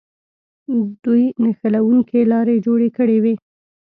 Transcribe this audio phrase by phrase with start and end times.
[1.03, 3.35] دوی نښلوونکې لارې جوړې کړې وې.